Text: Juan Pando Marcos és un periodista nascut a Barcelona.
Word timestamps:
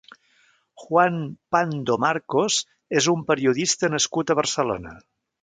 Juan 0.83 1.19
Pando 1.55 1.97
Marcos 2.05 2.57
és 3.01 3.11
un 3.13 3.23
periodista 3.29 3.93
nascut 3.97 4.35
a 4.35 4.39
Barcelona. 4.43 4.97